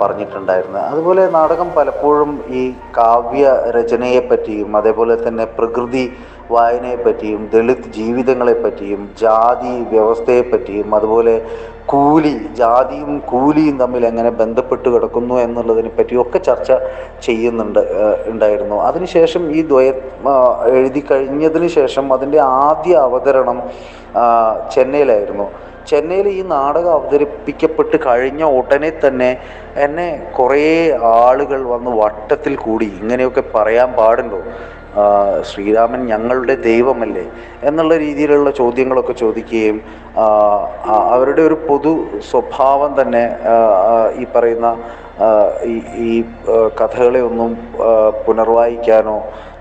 പറഞ്ഞിട്ടുണ്ടായിരുന്നത്. 0.00 0.84
അതുപോലെ 0.92 1.30
നാടകം 1.30 1.68
പലപ്പോഴും 1.76 2.30
ഈ 2.48 2.62
കാവ്യ 2.98 3.46
രചനയെ 3.76 4.20
പറ്റിയും 4.20 4.76
അതേപോലെ 4.76 5.16
തന്നെ 5.26 5.44
പ്രകൃതി 5.58 6.04
വായനയെ 6.54 6.98
പറ്റിയും 7.06 7.42
ദളിത് 7.52 7.88
ജീവിതങ്ങളെപ്പറ്റിയും 7.98 9.02
ജാതി 9.22 9.72
വ്യവസ്ഥയെപ്പറ്റിയും 9.92 10.88
അതുപോലെ 10.98 11.34
കൂലി 11.92 12.32
ജാതിയും 12.60 13.12
കൂലിയും 13.30 13.76
തമ്മിൽ 13.82 14.02
എങ്ങനെ 14.10 14.30
ബന്ധപ്പെട്ട് 14.40 14.88
കിടക്കുന്നു 14.94 15.36
എന്നുള്ളതിനെ 15.44 15.90
പറ്റിയൊക്കെ 15.98 16.38
ചർച്ച 16.48 16.70
ചെയ്യുന്നുണ്ട് 17.26 17.80
ഉണ്ടായിരുന്നു. 18.32 18.76
അതിനുശേഷം 18.88 19.44
ഈ 19.58 19.62
ദ്വയ 19.70 19.88
എഴുതി 20.78 21.02
കഴിഞ്ഞതിന് 21.10 21.68
ശേഷം 21.78 22.06
അതിന്റെ 22.16 22.40
ആദ്യ 22.66 22.94
അവതരണം 23.08 23.60
ചെന്നൈയിലായിരുന്നു. 24.74 25.48
ചെന്നൈയിൽ 25.90 26.26
ഈ 26.38 26.40
നാടകം 26.54 26.92
അവതരിപ്പിക്കപ്പെട്ട് 26.98 27.96
കഴിഞ്ഞ 28.06 28.42
ഉടനെ 28.58 28.90
തന്നെ 29.04 29.28
എന്നെ 29.84 30.08
കുറേ 30.38 30.66
ആളുകൾ 31.20 31.60
വന്ന് 31.74 31.90
വട്ടത്തിൽ 32.00 32.54
കൂടി 32.64 32.88
ഇങ്ങനെയൊക്കെ 33.00 33.44
പറയാൻ 33.54 33.88
പാടുണ്ടോ? 34.00 34.40
ശ്രീരാമൻ 35.42 36.06
ഞങ്ങളുടെ 36.06 36.54
ദൈവമല്ലേ 36.54 37.24
എന്നുള്ള 37.62 37.96
രീതിയിലുള്ള 37.96 38.50
ചോദ്യങ്ങളൊക്കെ 38.50 39.12
ചോദിക്കുകയും 39.12 39.78
അവരുടെ 41.08 41.42
ഒരു 41.48 41.56
പൊതു 41.68 41.92
സ്വഭാവം 42.30 42.92
തന്നെ 43.00 43.24
ഈ 44.20 44.24
പറയുന്ന 44.36 44.68
ഈ 46.08 46.12
കഥകളെ 46.80 47.20
ഒന്നും 47.28 47.52
പുനർവായിക്കാനോ 48.24 49.18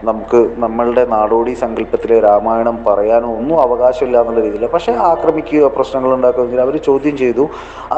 നമുക്ക് 0.08 0.40
നമ്മളുടെ 0.64 1.04
നാടോടി 1.14 1.54
സങ്കല്പത്തിലെ 1.62 2.18
രാമായണം 2.26 2.76
പറയാനോ 2.88 3.30
ഒന്നും 3.40 3.58
അവകാശമില്ല 3.64 4.20
എന്നുള്ള 4.22 4.42
രീതിയിൽ 4.46 4.66
പക്ഷേ 4.74 4.94
ആക്രമിക്കുക 5.12 5.70
പ്രശ്നങ്ങൾ 5.78 6.12
ഉണ്ടാക്കുക 6.18 6.60
അവർ 6.66 6.76
ചോദ്യം 6.90 7.16
ചെയ്തു. 7.24 7.44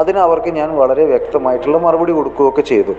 അതിന് 0.00 0.20
അവർക്ക് 0.26 0.50
ഞാൻ 0.60 0.70
വളരെ 0.80 1.04
വ്യക്തമായിട്ടുള്ള 1.12 1.78
മറുപടി 1.86 2.12
കൊടുക്കുകയൊക്കെ 2.18 2.64
ചെയ്തു. 2.72 2.94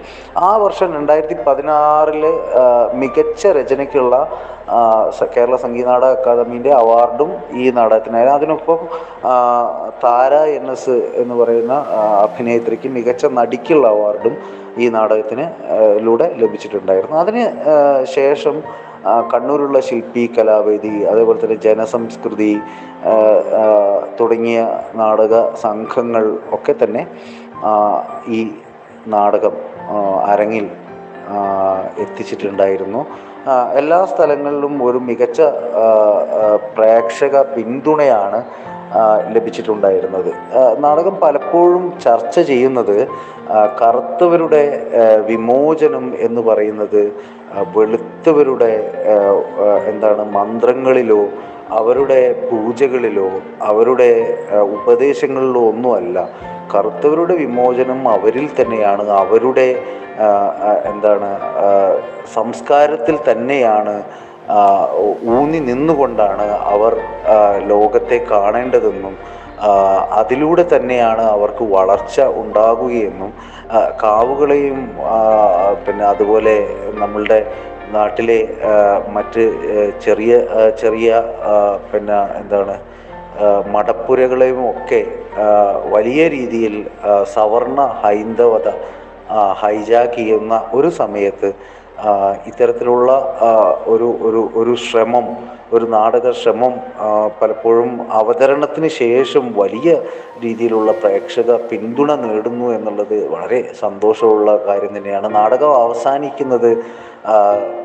ആ 0.47 0.51
വർഷം 0.65 0.89
രണ്ടായിരത്തി 0.97 1.37
പതിനാറിൽ 1.47 2.25
മികച്ച 3.01 3.47
രചനയ്ക്കുള്ള 3.59 4.15
കേരള 5.35 5.55
സംഗീത 5.63 5.87
നാടക 5.91 6.11
അക്കാദമിന്റെ 6.17 6.71
അവാർഡും 6.81 7.31
ഈ 7.61 7.63
നാടകത്തിനായിരുന്നു. 7.77 8.37
അതിനൊപ്പം 8.39 8.79
താര 10.03 10.33
എൻ 10.57 10.71
എസ് 10.71 10.95
എന്ന് 11.21 11.35
പറയുന്ന 11.35 11.73
അഭിനേത്രിക്ക് 12.25 12.89
മികച്ച 12.89 13.25
നടിക്കുള്ള 13.25 13.87
അവാർഡും 13.87 14.35
ഈ 14.77 14.89
നാടകത്തിന് 14.89 15.45
ലൂടെ 16.05 16.27
ലഭിച്ചിട്ടുണ്ടായിരുന്നു. 16.37 17.17
അതിന് 17.17 17.43
ശേഷം 18.03 18.63
കണ്ണൂരുള്ള 19.33 19.79
ശില്പി 19.79 20.23
കലാവേദി 20.37 20.93
അതേപോലെ 21.11 21.39
തന്നെ 21.43 21.55
ജനസംസ്കൃതി 21.55 22.53
തുടങ്ങിയ 24.19 24.59
നാടക 24.95 25.35
സംഘങ്ങൾ 25.55 26.25
ഒക്കെ 26.51 26.75
തന്നെ 26.83 27.07
ഈ 28.27 28.39
നാടകം 29.07 29.55
അരങ്ങിൽ 30.25 30.69
എത്തിച്ചിട്ടുണ്ടായിരുന്നു. 31.97 33.01
എല്ലാ 33.81 34.05
സ്ഥലങ്ങളിലും 34.05 34.73
ഒരു 34.87 34.97
മികച്ച 34.97 35.41
പ്രേക്ഷക 36.75 37.41
പിന്തുണയാണ് 37.41 38.39
ലഭിച്ചിട്ടുണ്ടായിരുന്നത്. 39.33 40.31
നാടകം 40.79 41.15
പലപ്പോഴും 41.23 41.83
ചർച്ച 42.03 42.39
ചെയ്യുന്നത് 42.39 42.97
കറുത്തവരുടെ 43.81 44.63
വിമോചനം 45.27 46.05
എന്ന് 46.19 46.41
പറയുന്നത് 46.41 47.01
വെളുത്തവരുടെ 47.77 48.71
എന്താണ് 49.85 50.23
മന്ത്രങ്ങളിലോ 50.31 51.21
അവരുടെ 51.79 52.19
പൂജകളിലോ 52.49 53.29
അവരുടെ 53.61 54.09
ഉപദേശങ്ങളിലോ 54.77 55.61
ഒന്നുമല്ല. 55.69 56.29
കറുത്തവരുടെ 56.75 57.35
വിമോചനം 57.35 58.09
അവരിൽ 58.09 58.49
തന്നെയാണ്. 58.59 59.09
അവരുടെ 59.09 59.67
എന്താണ് 60.85 61.29
സംസ്കാരത്തിൽ 62.33 63.15
തന്നെയാണ് 63.31 64.03
ഊന്നി 65.35 65.59
നിന്നുകൊണ്ടാണ് 65.59 66.45
അവർ 66.65 66.93
ലോകത്തെ 67.67 68.17
കാണേണ്ടതെന്നും 68.25 69.15
അതിലൂടെ 70.19 70.63
തന്നെയാണ് 70.63 71.23
അവർക്ക് 71.31 71.63
വളർച്ച 71.71 72.21
ഉണ്ടാകുകയെന്നും 72.35 73.31
കാവുകളെയും 74.01 74.79
പിന്നെ 75.85 76.05
അതുപോലെ 76.05 76.55
നമ്മളുടെ 76.93 77.39
നാട്ടിലെ 77.91 78.39
മറ്റ് 79.07 79.43
ചെറിയ 79.99 80.33
ചെറിയ 80.77 81.09
പിന്നെ 81.91 82.19
എന്താണ് 82.37 82.75
മടപ്പുരകളെയും 83.73 84.61
ഒക്കെ 84.69 85.01
വലിയ 85.89 86.21
രീതിയിൽ 86.27 86.75
സവർണ 87.35 87.81
ഹൈന്ദവത 88.03 88.69
ഹൈജാക്ക് 89.61 90.15
ചെയ്യുന്ന 90.15 90.53
ഒരു 90.73 90.89
സമയത്ത് 90.91 91.49
ഇത്തരത്തിലുള്ള 92.47 93.11
ഒരു 93.85 94.07
ഒരു 94.21 94.41
ഒരു 94.55 94.75
ശ്രമം 94.75 95.25
ഒരു 95.73 95.85
നാടക 95.85 96.31
ശ്രമം 96.31 96.73
പലപ്പോഴും 97.41 97.91
അവതരണത്തിന് 98.11 98.87
ശേഷം 98.87 99.53
വലിയ 99.57 99.91
രീതിയിലുള്ള 100.43 100.91
പ്രേക്ഷക 100.91 101.55
പിന്തുണ 101.55 102.15
നേടുന്നു 102.15 102.65
എന്നുള്ളത് 102.77 103.27
വളരെ 103.29 103.73
സന്തോഷമുള്ള 103.79 104.57
കാര്യം 104.67 104.97
തന്നെയാണ്. 104.97 105.35
നാടകം 105.35 105.75
അവസാനിക്കുന്നത് 105.83 106.71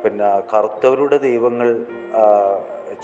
പിന്നെ 0.05 0.31
കറുത്തവരുടെ 0.55 1.19
ദൈവങ്ങൾ 1.19 1.69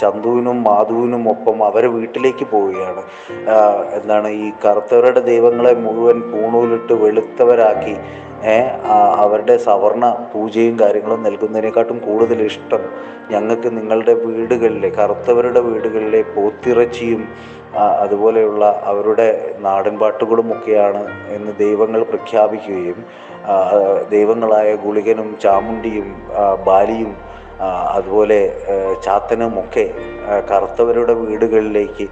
ചന്തുവിനും 0.00 0.64
മാധുവിനും 0.64 1.28
ഒപ്പം 1.28 1.64
അവരെ 1.64 1.86
വീട്ടിലേക്ക് 1.86 2.46
പോവുകയാണ്. 2.50 3.02
എന്താണ് 4.00 4.28
ഈ 4.28 4.52
കറുത്തവരുടെ 4.64 5.20
ദൈവങ്ങളെ 5.20 5.74
മുഴുവൻ 5.74 6.20
പൂണൂലിട്ട് 6.20 6.92
വെളുത്തവരാക്കി 6.92 7.96
അവരുടെ 9.20 9.56
സവർണ 9.56 10.04
പൂജയും 10.32 10.78
കാര്യങ്ങളും 10.78 11.20
നൽകുന്നതിനെക്കാട്ടും 11.22 11.98
കൂടുതൽ 12.00 12.38
ഇഷ്ടം 12.42 12.84
ഞങ്ങൾക്ക് 13.30 13.68
നിങ്ങളുടെ 13.76 14.14
വീടുകളിലെ 14.14 14.90
കറുത്തവരുടെ 14.90 15.60
വീടുകളിലെ 15.60 16.22
പോത്തിറച്ചിയും 16.34 17.22
അതുപോലെയുള്ള 18.04 18.64
അവരുടെ 18.84 19.28
നാടൻ 19.60 19.94
പാട്ടുകളുമൊക്കെയാണ് 19.98 21.02
എന്ന് 21.28 21.52
ദൈവങ്ങൾ 21.58 22.02
പ്രഖ്യാപിക്കുകയും 22.02 22.98
ദൈവങ്ങളായ 24.10 24.70
ഗുളികനും 24.76 25.28
ചാമുണ്ടിയും 25.42 26.08
ബാലിയും 26.66 27.12
അതുപോലെ 27.94 28.40
ചാത്തനും 28.58 29.02
ചാത്തനുമൊക്കെ 29.02 29.84
കറുത്തവരുടെ 30.48 31.14
വീടുകളിലേക്ക് 31.20 32.06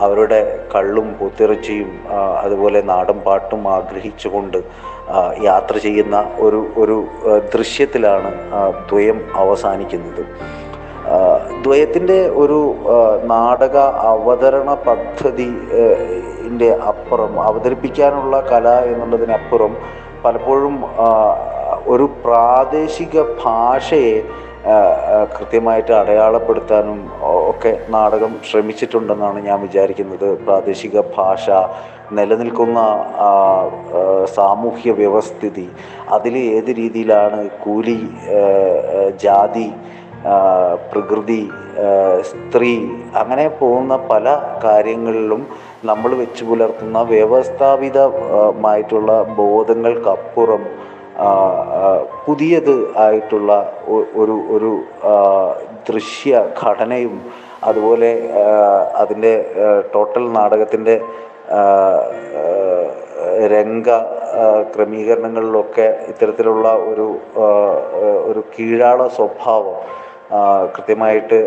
അവരുടെ 0.00 0.38
കള്ളും 0.74 1.08
പൂത്തിറച്ചിയും 1.18 1.90
അതുപോലെ 2.42 2.80
നാടൻ 2.82 3.18
പാട്ടും 3.18 3.68
ആഗ്രഹിച്ചുകൊണ്ട് 3.68 4.58
യാത്ര 5.42 5.76
ചെയ്യുന്ന 5.76 6.26
ഒരു 6.38 6.66
ഒരു 6.76 6.96
ദൃശ്യത്തിലാണ് 7.54 8.30
ദ്വയം 8.90 9.18
അവസാനിക്കുന്നത്. 9.36 10.22
ദ്വയത്തിന്റെ 11.62 12.30
ഒരു 12.36 12.60
നാടക 13.24 13.76
അവതരണ 14.12 14.74
പദ്ധതി 14.86 15.50
ന്റെ 16.52 16.70
അപ്പുറം 16.88 17.40
അവതരിപ്പിക്കാനുള്ള 17.40 18.40
കല 18.52 18.68
എന്നുള്ളതിനപ്പുറം 18.68 19.76
പലപ്പോഴും 20.24 20.74
ഒരു 21.86 22.10
പ്രാദേശിക 22.24 23.22
ഭാഷയെ 23.44 24.24
കൃത്യമായിട്ട് 25.34 25.92
അടയാളപ്പെടുത്താനും 25.92 27.10
ഒക്കെ 27.50 27.86
നാടകം 27.88 28.36
ശ്രമിച്ചിട്ടുണ്ടെന്നാണ് 28.50 29.46
ഞാൻ 29.46 29.60
വിചാരിക്കുന്നത്. 29.60 30.44
പ്രാദേശിക 30.44 31.02
ഭാഷ 31.16 31.50
നിലനിൽക്കുന്ന 32.12 32.80
സാമൂഹ്യ 34.34 34.92
വ്യവസ്ഥിതി 34.92 35.70
അതിൽ 36.08 36.38
ഏത് 36.38 36.76
രീതിയിലാണ് 36.76 37.48
കൂലി 37.64 38.08
ജാതി 39.24 39.72
പ്രകൃതി 40.92 41.50
സ്ത്രീ 42.22 42.80
അങ്ങനെ 43.16 43.48
പോകുന്ന 43.48 43.98
പല 44.10 44.40
കാര്യങ്ങളിലും 44.64 45.46
നമ്മൾ 45.84 46.14
വെച്ച് 46.14 46.44
പുലർത്തുന്ന 46.44 47.02
വ്യവസ്ഥാപിതമായിട്ടുള്ള 47.02 49.26
ബോധങ്ങൾക്കപ്പുറം 49.38 50.91
പുതിയത് 52.26 52.96
ആയിട്ടുള്ള 52.96 53.52
ഒരു 54.16 54.36
ഒരു 54.50 54.84
ദൃശ്യ 55.90 56.44
ഘടനയും 56.62 57.14
അതുപോലെ 57.64 58.10
അതിന്റെ 58.94 59.32
ടോട്ടൽ 59.94 60.32
നാടകത്തിന്റെ 60.32 61.00
രംഗ 63.46 63.88
ക്രമീകരണങ്ങളിലൊക്കെ 64.76 65.98
ഇത്തരത്തിലുള്ള 66.08 66.68
ഒരു 66.72 67.06
ഒരു 68.24 68.44
കീഴാള 68.56 69.06
സ്വഭാവം 69.08 69.76
കൃത്യമായിട്ട് 70.74 71.38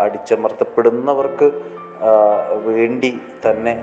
അടിച്ചമർത്തപ്പെടുന്നവർക്ക് 0.00 1.79
വേണ്ടി 2.68 3.10
തന്നെ 3.46 3.74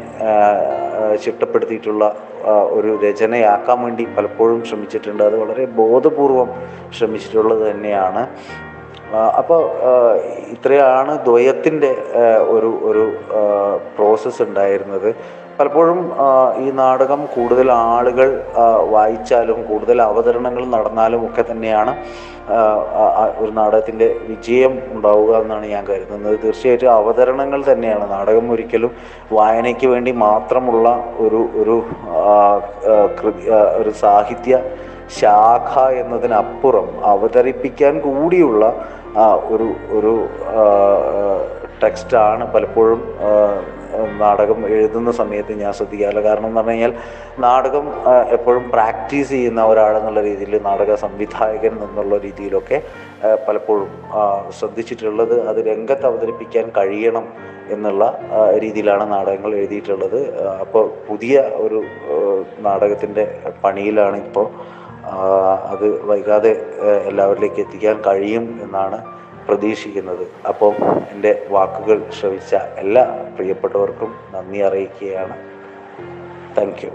ചിട്ടപ്പെടുത്തിയിട്ടുള്ള 1.24 2.04
ഒരു 2.78 3.00
രചനയാക്കാൻ 3.04 3.78
വേണ്ടി 3.84 4.04
പലപ്പോഴും 4.18 4.64
ശ്രമിച്ചിട്ടുണ്ട്. 4.64 5.24
അത് 5.24 5.36
വളരെ 5.44 5.66
ബോധപൂർവം 5.82 6.50
ശ്രമിച്ചിട്ടുള്ളത് 6.98 7.64
തന്നെയാണ്. 7.72 8.24
അപ്പോൾ 9.40 9.62
ഇത്രയാണ് 10.56 11.14
ദ്വയത്തിന്റെ 11.26 11.92
ഒരു 12.56 12.70
ഒരു 12.90 13.04
പ്രോസസ്സ് 13.98 14.42
ഉണ്ടായിരുന്നത്. 14.48 15.10
പലപ്പോഴും 15.60 16.00
ഈ 16.64 16.66
നാടകം 16.80 17.22
കൂടുതൽ 17.36 17.68
ആളുകൾ 17.72 18.30
വായിച്ചാലും 18.94 19.60
കൂടുതൽ 19.70 19.98
അവതരണങ്ങൾ 20.02 20.64
നടന്നാലും 20.76 21.22
ഒക്കെ 21.28 21.44
തന്നെയാണ് 21.52 21.94
ഒരു 23.40 23.52
നാടകത്തിന്റെ 23.52 24.08
വിജയം 24.28 24.74
ഉണ്ടാവുക 24.96 25.32
എന്നാണ് 25.42 25.66
ഞാൻ 25.66 25.84
കരുതുന്നത്. 25.86 26.36
തീർച്ചയായിട്ടും 26.44 26.92
അവതരണങ്ങൾ 26.92 27.62
തന്നെയാണ്. 27.72 28.06
നാടകം 28.12 28.46
ഒരിക്കലും 28.52 28.92
വായനയ്ക്ക് 29.38 29.88
വേണ്ടി 29.88 30.12
മാത്രമുള്ള 30.28 30.90
ഒരു 31.26 31.42
ഒരു 31.62 31.78
കൃതി 33.20 33.44
ഒരു 33.82 33.94
സാഹിത്യ 34.04 34.62
ശാഖ 35.20 35.74
എന്നതിനപ്പുറം 36.02 36.88
അവതരിപ്പിക്കാൻ 37.14 37.94
കൂടിയുള്ള 38.06 38.64
ഒരു 39.54 39.68
ഒരു 39.98 40.14
ടെക്സ്റ്റാണ് 41.84 42.44
പലപ്പോഴും 42.54 43.02
നാടകം 44.22 44.60
എഴുതുന്ന 44.74 45.12
സമയത്ത് 45.12 45.54
ഞാൻ 45.62 45.72
ശ്രദ്ധിക്കാറില്ല. 45.80 46.22
കാരണം 46.28 46.48
എന്ന് 46.50 46.62
പറഞ്ഞു 46.62 46.76
കഴിഞ്ഞാൽ 46.76 46.94
നാടകം 47.46 47.86
എപ്പോഴും 48.36 48.64
പ്രാക്ടീസ് 48.76 49.30
ചെയ്യുന്ന 49.30 49.64
ഒരാളെന്നുള്ള 49.66 50.22
രീതിയിൽ 50.30 50.56
നാടക 50.70 50.96
സംവിധായകൻ 51.06 51.76
എന്നുള്ള 51.88 52.18
രീതിയിലൊക്കെ 52.26 52.80
പലപ്പോഴും 53.48 53.90
ശ്രദ്ധിച്ചിട്ടുള്ളത് 54.60 55.36
അത് 55.50 55.60
രംഗത്ത് 55.72 56.08
അവതരിപ്പിക്കാൻ 56.12 56.66
കഴിയണം 56.78 57.28
എന്നുള്ള 57.76 58.04
രീതിയിലാണ് 58.64 59.06
നാടകങ്ങൾ 59.12 59.52
എഴുതിയിട്ടുള്ളത്. 59.56 60.20
അപ്പോൾ 60.64 60.84
പുതിയ 61.08 61.38
ഒരു 61.66 61.80
നാടകത്തിന്റെ 62.68 63.26
പണിയിലാണ് 63.64 64.18
ഇപ്പോൾ 64.26 64.48
അത് 65.74 65.86
വൈകാതെ 66.10 66.52
എല്ലാവരിലേക്ക് 67.10 67.60
എത്തിക്കാൻ 67.66 67.98
കഴിയും 68.08 68.46
എന്നാണ് 68.64 68.98
പ്രതീക്ഷിക്കുന്നത്. 69.48 70.28
അപ്പോൾ 70.48 70.76
എന്റെ 71.12 71.48
വാക്കുകൾ 71.50 72.12
ശ്രവിച്ച 72.20 72.56
എല്ലാ 72.56 73.04
പ്രിയപ്പെട്ടവർക്കും 73.36 74.16
നന്ദി 74.34 74.58
അറിയിക്കുകയാണ്. 74.58 75.38
താങ്ക് 76.58 76.86
യു 76.86 76.92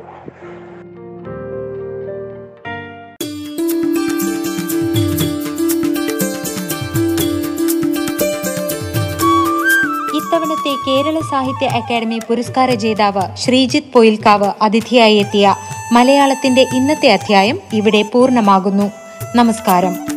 ഇത്തവണത്തെ 10.19 10.75
കേരള 10.87 11.21
സാഹിത്യ 11.31 11.67
അക്കാദമി 11.67 12.21
പുരസ്കാര 12.29 12.75
ജേതാവ് 12.75 13.37
ശ്രീജിത്ത് 13.37 13.93
പൊയിൽക്കാവ് 13.93 14.53
അതിഥിയായി 14.63 15.17
എത്തിയ 15.17 15.55
മലയാളത്തിന്റെ 15.93 16.61
ഇന്നത്തെ 16.61 17.13
അധ്യായം 17.13 17.59
ഇവിടെ 17.73 18.03
പൂർണമാകുന്നു. 18.03 18.91
നമസ്കാരം. 19.37 20.12